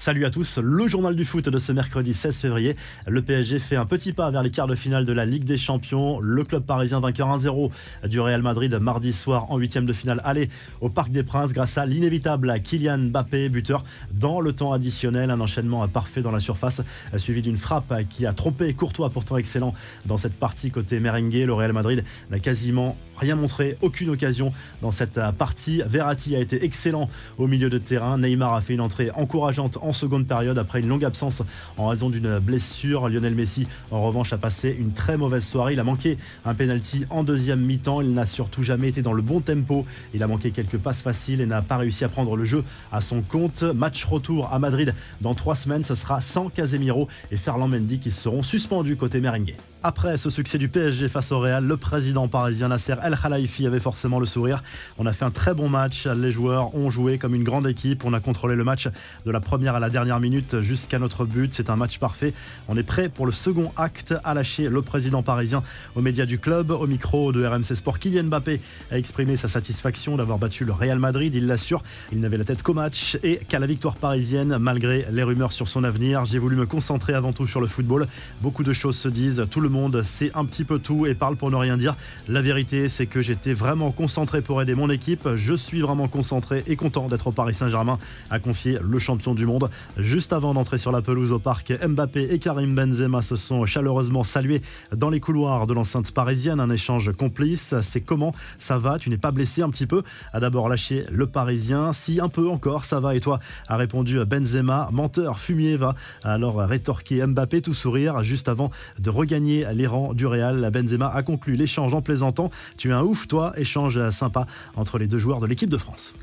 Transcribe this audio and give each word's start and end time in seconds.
Salut 0.00 0.24
à 0.24 0.30
tous, 0.30 0.56
le 0.56 0.88
journal 0.88 1.14
du 1.14 1.26
foot 1.26 1.46
de 1.50 1.58
ce 1.58 1.72
mercredi 1.72 2.14
16 2.14 2.34
février. 2.34 2.74
Le 3.06 3.20
PSG 3.20 3.58
fait 3.58 3.76
un 3.76 3.84
petit 3.84 4.14
pas 4.14 4.30
vers 4.30 4.42
les 4.42 4.50
quarts 4.50 4.66
de 4.66 4.74
finale 4.74 5.04
de 5.04 5.12
la 5.12 5.26
Ligue 5.26 5.44
des 5.44 5.58
Champions. 5.58 6.20
Le 6.20 6.42
club 6.42 6.64
parisien 6.64 7.00
vainqueur 7.00 7.28
1-0 7.28 7.70
du 8.08 8.18
Real 8.18 8.40
Madrid 8.40 8.74
mardi 8.80 9.12
soir 9.12 9.52
en 9.52 9.58
huitième 9.58 9.84
de 9.84 9.92
finale 9.92 10.22
aller 10.24 10.48
au 10.80 10.88
Parc 10.88 11.10
des 11.10 11.22
Princes 11.22 11.52
grâce 11.52 11.76
à 11.76 11.84
l'inévitable 11.84 12.50
Kylian 12.64 13.10
Mbappé, 13.10 13.50
buteur 13.50 13.84
dans 14.10 14.40
le 14.40 14.54
temps 14.54 14.72
additionnel. 14.72 15.30
Un 15.30 15.38
enchaînement 15.38 15.86
parfait 15.86 16.22
dans 16.22 16.32
la 16.32 16.40
surface 16.40 16.80
suivi 17.18 17.42
d'une 17.42 17.58
frappe 17.58 17.92
qui 18.08 18.24
a 18.24 18.32
trompé 18.32 18.72
Courtois 18.72 19.10
pourtant 19.10 19.36
excellent 19.36 19.74
dans 20.06 20.16
cette 20.16 20.34
partie 20.34 20.70
côté 20.70 20.98
merengue. 20.98 21.44
Le 21.44 21.52
Real 21.52 21.74
Madrid 21.74 22.04
n'a 22.30 22.38
quasiment 22.38 22.96
rien 23.18 23.36
montré, 23.36 23.76
aucune 23.82 24.08
occasion 24.08 24.50
dans 24.80 24.92
cette 24.92 25.20
partie. 25.36 25.82
Verratti 25.84 26.36
a 26.36 26.38
été 26.38 26.64
excellent 26.64 27.10
au 27.36 27.46
milieu 27.46 27.68
de 27.68 27.76
terrain. 27.76 28.16
Neymar 28.16 28.54
a 28.54 28.62
fait 28.62 28.72
une 28.72 28.80
entrée 28.80 29.10
encourageante 29.10 29.76
en 29.82 29.89
seconde 29.92 30.26
période 30.26 30.58
après 30.58 30.80
une 30.80 30.88
longue 30.88 31.04
absence 31.04 31.42
en 31.76 31.88
raison 31.88 32.10
d'une 32.10 32.38
blessure. 32.38 33.08
Lionel 33.08 33.34
Messi, 33.34 33.66
en 33.90 34.00
revanche, 34.02 34.32
a 34.32 34.38
passé 34.38 34.76
une 34.78 34.92
très 34.92 35.16
mauvaise 35.16 35.44
soirée. 35.44 35.72
Il 35.72 35.80
a 35.80 35.84
manqué 35.84 36.18
un 36.44 36.54
penalty 36.54 37.04
en 37.10 37.24
deuxième 37.24 37.60
mi-temps. 37.60 38.00
Il 38.00 38.14
n'a 38.14 38.26
surtout 38.26 38.62
jamais 38.62 38.88
été 38.88 39.02
dans 39.02 39.12
le 39.12 39.22
bon 39.22 39.40
tempo. 39.40 39.86
Il 40.14 40.22
a 40.22 40.26
manqué 40.26 40.50
quelques 40.50 40.78
passes 40.78 41.02
faciles 41.02 41.40
et 41.40 41.46
n'a 41.46 41.62
pas 41.62 41.76
réussi 41.76 42.04
à 42.04 42.08
prendre 42.08 42.36
le 42.36 42.44
jeu 42.44 42.64
à 42.92 43.00
son 43.00 43.22
compte. 43.22 43.62
Match 43.62 44.04
retour 44.04 44.52
à 44.52 44.58
Madrid 44.58 44.94
dans 45.20 45.34
trois 45.34 45.54
semaines. 45.54 45.84
Ce 45.84 45.94
sera 45.94 46.20
sans 46.20 46.48
Casemiro 46.48 47.08
et 47.30 47.36
Ferland 47.36 47.68
Mendy 47.68 47.98
qui 47.98 48.10
seront 48.10 48.42
suspendus 48.42 48.96
côté 48.96 49.20
merengue. 49.20 49.54
Après 49.82 50.18
ce 50.18 50.28
succès 50.28 50.58
du 50.58 50.68
PSG 50.68 51.08
face 51.08 51.32
au 51.32 51.40
Real, 51.40 51.64
le 51.64 51.78
président 51.78 52.28
parisien 52.28 52.68
Nasser 52.68 52.96
El 53.02 53.16
Khalifi 53.16 53.66
avait 53.66 53.80
forcément 53.80 54.20
le 54.20 54.26
sourire. 54.26 54.62
On 54.98 55.06
a 55.06 55.14
fait 55.14 55.24
un 55.24 55.30
très 55.30 55.54
bon 55.54 55.70
match. 55.70 56.06
Les 56.06 56.30
joueurs 56.30 56.74
ont 56.74 56.90
joué 56.90 57.16
comme 57.16 57.34
une 57.34 57.44
grande 57.44 57.66
équipe. 57.66 58.04
On 58.04 58.12
a 58.12 58.20
contrôlé 58.20 58.56
le 58.56 58.64
match 58.64 58.88
de 59.24 59.30
la 59.30 59.40
première 59.40 59.76
à 59.76 59.80
la 59.80 59.88
dernière 59.88 60.20
minute 60.20 60.60
jusqu'à 60.60 60.98
notre 60.98 61.24
but. 61.24 61.54
C'est 61.54 61.70
un 61.70 61.76
match 61.76 61.98
parfait. 61.98 62.34
On 62.68 62.76
est 62.76 62.82
prêt 62.82 63.08
pour 63.08 63.24
le 63.24 63.32
second 63.32 63.72
acte 63.78 64.14
à 64.22 64.34
lâcher 64.34 64.68
le 64.68 64.82
président 64.82 65.22
parisien 65.22 65.62
aux 65.96 66.02
médias 66.02 66.26
du 66.26 66.38
club. 66.38 66.72
Au 66.72 66.86
micro 66.86 67.32
de 67.32 67.42
RMC 67.42 67.74
Sport, 67.74 68.00
Kylian 68.00 68.24
Mbappé 68.24 68.60
a 68.90 68.98
exprimé 68.98 69.38
sa 69.38 69.48
satisfaction 69.48 70.18
d'avoir 70.18 70.36
battu 70.36 70.66
le 70.66 70.72
Real 70.72 70.98
Madrid. 70.98 71.34
Il 71.34 71.46
l'assure, 71.46 71.82
il 72.12 72.20
n'avait 72.20 72.36
la 72.36 72.44
tête 72.44 72.62
qu'au 72.62 72.74
match 72.74 73.16
et 73.22 73.38
qu'à 73.48 73.58
la 73.58 73.66
victoire 73.66 73.96
parisienne, 73.96 74.58
malgré 74.58 75.06
les 75.10 75.22
rumeurs 75.22 75.52
sur 75.52 75.68
son 75.68 75.84
avenir. 75.84 76.26
J'ai 76.26 76.38
voulu 76.38 76.56
me 76.56 76.66
concentrer 76.66 77.14
avant 77.14 77.32
tout 77.32 77.46
sur 77.46 77.62
le 77.62 77.66
football. 77.66 78.06
Beaucoup 78.42 78.62
de 78.62 78.74
choses 78.74 78.98
se 78.98 79.08
disent. 79.08 79.46
Monde 79.70 80.02
sait 80.02 80.30
un 80.34 80.44
petit 80.44 80.64
peu 80.64 80.78
tout 80.78 81.06
et 81.06 81.14
parle 81.14 81.36
pour 81.36 81.50
ne 81.50 81.56
rien 81.56 81.76
dire. 81.76 81.96
La 82.28 82.42
vérité, 82.42 82.88
c'est 82.88 83.06
que 83.06 83.22
j'étais 83.22 83.54
vraiment 83.54 83.90
concentré 83.90 84.42
pour 84.42 84.60
aider 84.60 84.74
mon 84.74 84.90
équipe. 84.90 85.28
Je 85.36 85.54
suis 85.54 85.80
vraiment 85.80 86.08
concentré 86.08 86.62
et 86.66 86.76
content 86.76 87.08
d'être 87.08 87.28
au 87.28 87.32
Paris 87.32 87.54
Saint-Germain, 87.54 87.98
a 88.30 88.38
confié 88.38 88.78
le 88.82 88.98
champion 88.98 89.34
du 89.34 89.46
monde. 89.46 89.70
Juste 89.96 90.32
avant 90.32 90.54
d'entrer 90.54 90.78
sur 90.78 90.92
la 90.92 91.02
pelouse 91.02 91.32
au 91.32 91.38
parc, 91.38 91.72
Mbappé 91.82 92.32
et 92.32 92.38
Karim 92.38 92.74
Benzema 92.74 93.22
se 93.22 93.36
sont 93.36 93.64
chaleureusement 93.66 94.24
salués 94.24 94.60
dans 94.94 95.10
les 95.10 95.20
couloirs 95.20 95.66
de 95.66 95.74
l'enceinte 95.74 96.10
parisienne. 96.12 96.60
Un 96.60 96.70
échange 96.70 97.12
complice. 97.12 97.74
C'est 97.82 98.00
comment 98.00 98.34
Ça 98.58 98.78
va? 98.78 98.98
Tu 98.98 99.10
n'es 99.10 99.18
pas 99.18 99.30
blessé 99.30 99.62
un 99.62 99.70
petit 99.70 99.86
peu? 99.86 100.02
A 100.32 100.40
d'abord 100.40 100.68
lâché 100.68 101.04
le 101.10 101.26
Parisien. 101.26 101.92
Si 101.92 102.20
un 102.20 102.28
peu 102.28 102.48
encore, 102.48 102.84
ça 102.84 103.00
va. 103.00 103.14
Et 103.14 103.20
toi? 103.20 103.38
A 103.68 103.76
répondu 103.76 104.18
Benzema. 104.24 104.88
Menteur, 104.92 105.38
fumier 105.38 105.76
va. 105.76 105.94
Alors 106.24 106.58
rétorqué 106.58 107.24
Mbappé, 107.26 107.62
tout 107.62 107.74
sourire, 107.74 108.24
juste 108.24 108.48
avant 108.48 108.70
de 108.98 109.10
regagner 109.10 109.59
les 109.72 109.86
rangs 109.86 110.14
du 110.14 110.26
Real. 110.26 110.70
Benzema 110.72 111.08
a 111.08 111.22
conclu 111.22 111.54
l'échange 111.54 111.94
en 111.94 112.02
plaisantant. 112.02 112.50
Tu 112.76 112.90
es 112.90 112.92
un 112.92 113.02
ouf, 113.02 113.26
toi. 113.26 113.52
Échange 113.56 114.10
sympa 114.10 114.46
entre 114.76 114.98
les 114.98 115.06
deux 115.06 115.18
joueurs 115.18 115.40
de 115.40 115.46
l'équipe 115.46 115.70
de 115.70 115.78
France. 115.78 116.14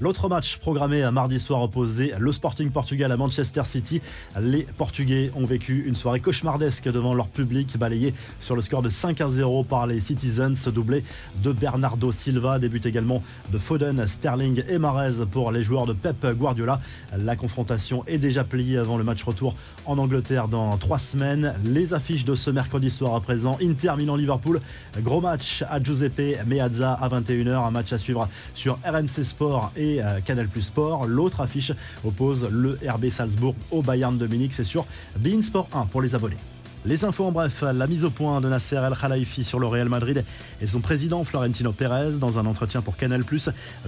L'autre 0.00 0.28
match 0.28 0.58
programmé 0.58 1.04
à 1.04 1.12
mardi 1.12 1.38
soir 1.38 1.62
opposé 1.62 2.12
le 2.18 2.32
Sporting 2.32 2.68
Portugal 2.72 3.12
à 3.12 3.16
Manchester 3.16 3.62
City. 3.64 4.02
Les 4.40 4.64
Portugais 4.64 5.30
ont 5.36 5.44
vécu 5.44 5.84
une 5.86 5.94
soirée 5.94 6.18
cauchemardesque 6.18 6.88
devant 6.90 7.14
leur 7.14 7.28
public, 7.28 7.78
balayé 7.78 8.12
sur 8.40 8.56
le 8.56 8.62
score 8.62 8.82
de 8.82 8.90
5 8.90 9.20
à 9.20 9.28
0 9.28 9.62
par 9.62 9.86
les 9.86 10.00
Citizens, 10.00 10.68
doublé 10.74 11.04
de 11.44 11.52
Bernardo 11.52 12.10
Silva, 12.10 12.58
début 12.58 12.80
également 12.84 13.22
de 13.52 13.58
Foden, 13.58 14.04
Sterling 14.08 14.64
et 14.68 14.78
Marez 14.78 15.24
pour 15.30 15.52
les 15.52 15.62
joueurs 15.62 15.86
de 15.86 15.92
Pep 15.92 16.26
Guardiola. 16.26 16.80
La 17.16 17.36
confrontation 17.36 18.02
est 18.08 18.18
déjà 18.18 18.42
pliée 18.42 18.78
avant 18.78 18.98
le 18.98 19.04
match 19.04 19.22
retour 19.22 19.54
en 19.86 19.96
Angleterre 19.98 20.48
dans 20.48 20.76
trois 20.76 20.98
semaines. 20.98 21.54
Les 21.64 21.94
affiches 21.94 22.24
de 22.24 22.34
ce 22.34 22.50
mercredi 22.50 22.90
soir 22.90 23.14
à 23.14 23.20
présent, 23.20 23.58
Inter 23.62 23.92
Milan-Liverpool, 23.96 24.58
gros 25.02 25.20
match 25.20 25.62
à 25.70 25.80
Giuseppe 25.80 26.44
Meazza 26.48 26.94
à 26.94 27.08
21h, 27.08 27.64
un 27.64 27.70
match 27.70 27.92
à 27.92 27.98
suivre 27.98 28.28
sur 28.56 28.76
RMC 28.84 29.22
Sport 29.22 29.70
et 29.76 29.83
Canal 30.24 30.48
Plus 30.48 30.62
Sport. 30.62 31.06
L'autre 31.06 31.40
affiche 31.40 31.72
oppose 32.04 32.48
le 32.50 32.78
RB 32.86 33.08
Salzbourg 33.08 33.54
au 33.70 33.82
Bayern 33.82 34.16
de 34.16 34.26
Munich. 34.26 34.52
C'est 34.54 34.64
sur 34.64 34.86
Bein 35.18 35.42
Sport 35.42 35.68
1 35.72 35.86
pour 35.86 36.02
les 36.02 36.14
abonnés. 36.14 36.38
Les 36.86 37.06
infos 37.06 37.24
en 37.24 37.32
bref, 37.32 37.62
la 37.62 37.86
mise 37.86 38.04
au 38.04 38.10
point 38.10 38.42
de 38.42 38.48
Nasser 38.50 38.76
El 38.76 38.92
Khalifi 38.94 39.42
sur 39.42 39.58
le 39.58 39.66
Real 39.66 39.88
Madrid 39.88 40.22
et 40.60 40.66
son 40.66 40.80
président 40.80 41.24
Florentino 41.24 41.72
Pérez 41.72 42.18
dans 42.20 42.38
un 42.38 42.44
entretien 42.44 42.82
pour 42.82 42.98
Canal+. 42.98 43.24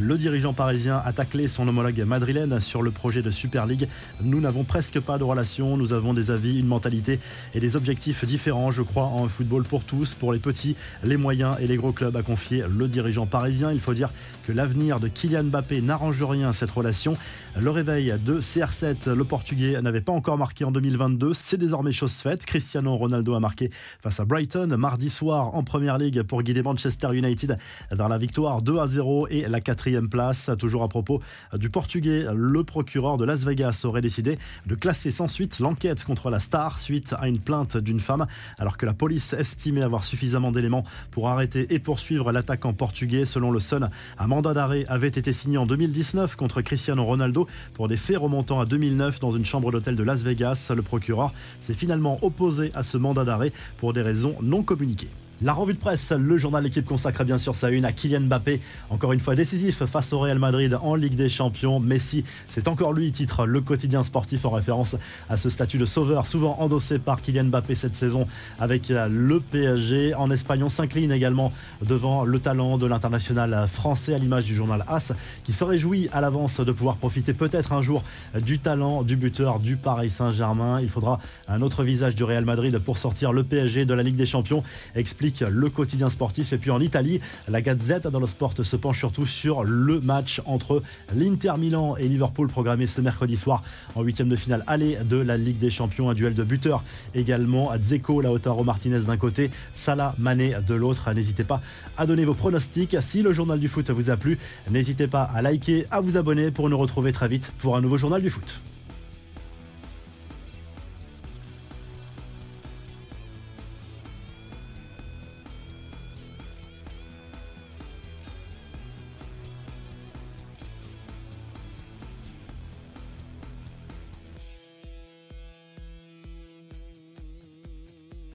Le 0.01 0.17
dirigeant 0.17 0.55
parisien 0.55 1.03
a 1.05 1.13
taclé 1.13 1.47
son 1.47 1.69
homologue 1.69 2.03
madrilène 2.05 2.59
sur 2.59 2.81
le 2.81 2.91
projet 2.91 3.21
de 3.21 3.31
Super 3.31 3.67
League. 3.67 3.87
Nous 4.23 4.41
n'avons 4.41 4.65
presque 4.65 4.99
pas 4.99 5.19
de 5.19 5.25
relation, 5.25 5.77
nous 5.77 5.93
avons 5.93 6.15
des 6.15 6.31
avis, 6.31 6.59
une 6.59 6.67
mentalité 6.67 7.21
et 7.55 7.61
des 7.61 7.77
objectifs 7.77 8.25
différents. 8.25 8.71
Je 8.71 8.81
crois 8.81 9.05
en 9.05 9.27
un 9.27 9.29
football 9.29 9.65
pour 9.65 9.85
tous, 9.85 10.15
pour 10.15 10.33
les 10.33 10.39
petits, 10.39 10.75
les 11.05 11.19
moyens 11.19 11.59
et 11.61 11.67
les 11.67 11.77
gros 11.77 11.93
clubs, 11.93 12.17
a 12.17 12.23
confié 12.23 12.65
le 12.67 12.89
dirigeant 12.89 13.27
parisien. 13.27 13.73
Il 13.73 13.81
faut 13.81 13.93
dire 13.93 14.09
que 14.47 14.53
l'avenir 14.53 15.01
de 15.01 15.09
Kylian 15.09 15.45
Mbappé 15.45 15.83
n'arrange 15.83 16.23
rien 16.23 16.49
à 16.49 16.53
cette 16.55 16.71
relation. 16.71 17.19
Le 17.61 17.71
réveil 17.71 18.15
de 18.25 18.41
CR7, 18.41 19.13
le 19.13 19.25
Portugais, 19.25 19.83
n'avait 19.83 20.01
pas 20.01 20.13
encore 20.13 20.39
marqué 20.39 20.65
en 20.65 20.71
2022. 20.71 21.33
C'est 21.35 21.59
désormais 21.59 21.93
chose 21.93 22.13
faite. 22.13 22.47
Cristiano 22.47 22.86
Ronaldo 22.95 23.35
a 23.35 23.41
marqué 23.41 23.71
face 24.01 24.21
à 24.21 24.25
Brighton 24.25 24.77
mardi 24.77 25.11
soir 25.11 25.55
en 25.55 25.65
Première 25.65 25.99
Ligue 25.99 26.23
pour 26.23 26.43
guider 26.43 26.63
Manchester 26.63 27.09
United 27.13 27.57
vers 27.91 28.09
la 28.09 28.19
victoire 28.19 28.63
2 28.63 28.79
à 28.79 28.87
0 28.87 29.29
et 29.29 29.49
la 29.49 29.61
quatrième 29.61 30.09
place. 30.09 30.51
Toujours 30.59 30.83
à 30.83 30.89
propos 30.89 31.21
du 31.55 31.71
Portugais, 31.71 32.27
le 32.33 32.65
procureur 32.65 33.17
de 33.17 33.25
Las 33.25 33.45
Vegas 33.45 33.83
aurait 33.85 34.01
décidé 34.01 34.39
de 34.67 34.75
classer 34.75 35.11
sans 35.11 35.29
suite 35.29 35.59
l'enquête 35.59 36.05
contre 36.05 36.31
la 36.31 36.39
star 36.39 36.79
suite 36.79 37.15
à 37.19 37.29
une 37.29 37.39
plainte 37.39 37.77
d'une 37.77 38.01
femme, 38.01 38.27
alors 38.59 38.77
que 38.77 38.87
la 38.87 38.95
police 38.95 39.33
estimait 39.33 39.83
avoir 39.83 40.05
suffisamment 40.05 40.53
d'éléments 40.53 40.85
pour 41.11 41.29
arrêter 41.29 41.73
et 41.75 41.79
poursuivre 41.79 42.33
l'attaquant 42.33 42.73
portugais. 42.73 43.25
Selon 43.25 43.51
le 43.51 43.61
Sun, 43.61 43.91
un 44.19 44.27
mandat 44.27 44.55
d'arrêt 44.55 44.85
avait 44.89 45.09
été 45.09 45.33
signé 45.33 45.59
en 45.59 45.67
2019 45.67 46.37
contre 46.37 46.61
Cristiano 46.61 47.05
Ronaldo 47.05 47.47
pour 47.75 47.89
des 47.89 47.97
faits 47.97 48.19
remontant 48.19 48.61
à 48.61 48.67
2009 48.67 49.21
dans 49.21 49.31
une 49.31 49.45
chambre 49.45 49.73
d'hôtel 49.73 49.97
de 49.97 50.03
Las 50.03 50.23
Vegas. 50.23 50.73
Le 50.75 50.83
procureur 50.83 51.33
s'est 51.61 51.75
finalement 51.75 52.19
opposé 52.23 52.71
à 52.77 52.83
ce 52.83 52.97
mandat 52.99 53.25
d'arrêt 53.25 53.53
pour 53.79 53.93
des 53.93 54.03
raisons 54.03 54.37
non 54.43 54.63
communiquées. 54.63 55.11
La 55.43 55.53
revue 55.53 55.75
de 55.75 55.79
presse, 55.79 56.13
le 56.13 56.39
journal 56.39 56.65
L'équipe 56.65 56.87
consacre 56.87 57.23
bien 57.23 57.37
sûr 57.37 57.55
sa 57.55 57.69
une 57.69 57.85
à 57.85 57.93
Kylian 57.93 58.23
Mbappé, 58.23 58.63
encore 58.89 59.13
une 59.13 59.21
fois 59.21 59.35
décisif 59.35 59.85
face 59.85 60.15
au 60.15 60.19
Real 60.19 60.39
Madrid 60.39 60.79
en 60.81 60.95
Ligue 60.95 61.15
des 61.15 61.29
Champions. 61.29 61.79
Messi, 61.79 62.25
c'est 62.49 62.69
encore 62.69 62.95
lui, 62.95 63.13
titre 63.13 63.45
le 63.45 63.61
quotidien 63.61 64.03
sportif 64.03 64.47
en 64.47 64.51
référence 64.51 64.97
à 65.29 65.37
ce 65.37 65.51
statut 65.51 65.77
de 65.77 65.85
sauveur, 65.85 66.27
souvent 66.27 66.57
endossé 66.59 66.99
par 66.99 67.21
Kylian 67.21 67.45
Mbappé 67.45 67.75
cette 67.75 67.95
saison 67.95 68.27
avec 68.59 68.89
le 68.89 69.41
PSG. 69.41 70.15
En 70.15 70.31
Espagne, 70.31 70.63
on 70.63 70.71
s'incline 70.71 71.13
également 71.13 71.53
devant 71.83 72.25
le 72.25 72.39
talent 72.39 72.79
de 72.79 72.87
l'international 72.87 73.69
français 73.69 74.15
à 74.15 74.19
l'image 74.19 74.47
du 74.47 74.55
journal 74.55 74.87
AS, 74.89 75.13
qui 75.45 75.53
se 75.53 75.65
réjouit 75.65 76.09
à 76.13 76.23
l'avance 76.23 76.61
de 76.61 76.73
pouvoir 76.73 76.97
profiter 76.97 77.35
peut-être 77.35 77.75
un 77.75 77.83
jour 77.83 78.03
du 78.41 78.59
talent 78.59 79.03
du 79.03 79.17
buteur 79.17 79.61
du 79.61 79.77
Paris 79.77 80.09
Saint-Germain. 80.09 80.81
Il 80.81 80.89
faudra 80.89 81.21
un 81.47 81.61
autre 81.61 81.85
visage 81.85 82.15
du 82.15 82.25
Real 82.25 82.47
Madrid 82.47 82.79
pour 82.79 82.97
sortir 82.97 83.35
le 83.35 83.45
PSG 83.45 83.85
de 83.85 83.93
la 83.93 84.03
Ligue 84.03 84.17
des 84.17 84.25
Champions. 84.25 84.65
Explique 84.95 85.26
le 85.49 85.69
quotidien 85.71 86.09
sportif. 86.09 86.53
Et 86.53 86.59
puis 86.59 86.71
en 86.71 86.81
Italie, 86.81 87.21
la 87.49 87.61
Gazette 87.61 88.07
le 88.07 88.27
Sport 88.27 88.55
se 88.63 88.77
penche 88.77 88.99
surtout 88.99 89.27
sur 89.27 89.65
le 89.65 90.01
match 90.01 90.41
entre 90.45 90.83
l'Inter 91.15 91.55
Milan 91.59 91.97
et 91.97 92.09
Liverpool 92.09 92.49
programmé 92.49 92.87
ce 92.87 93.01
mercredi 93.01 93.37
soir 93.37 93.63
en 93.95 94.03
huitième 94.03 94.29
de 94.29 94.37
finale 94.37 94.63
aller 94.67 94.99
de 95.05 95.17
la 95.17 95.37
Ligue 95.37 95.59
des 95.59 95.71
Champions. 95.71 96.11
Un 96.11 96.15
duel 96.15 96.35
de 96.35 96.45
buteurs 96.45 96.83
également. 97.15 97.71
à 97.71 97.79
Dzeko, 97.79 98.21
Lautaro 98.21 98.65
Martinez 98.65 99.01
d'un 99.01 99.17
côté, 99.17 99.51
Salah 99.75 100.15
Mané 100.19 100.55
de 100.67 100.75
l'autre. 100.75 101.13
N'hésitez 101.13 101.45
pas 101.45 101.61
à 101.97 102.07
donner 102.07 102.25
vos 102.25 102.35
pronostics. 102.35 102.97
Si 103.01 103.23
le 103.23 103.33
journal 103.33 103.59
du 103.59 103.69
foot 103.69 103.91
vous 103.91 104.11
a 104.11 104.17
plu, 104.17 104.39
n'hésitez 104.71 105.07
pas 105.07 105.23
à 105.23 105.43
liker, 105.43 105.87
à 105.91 106.01
vous 106.01 106.17
abonner 106.17 106.51
pour 106.51 106.69
nous 106.69 106.79
retrouver 106.79 107.13
très 107.13 107.29
vite 107.29 107.53
pour 107.59 107.77
un 107.77 107.81
nouveau 107.81 107.99
journal 107.99 108.23
du 108.23 108.31
foot. 108.31 108.61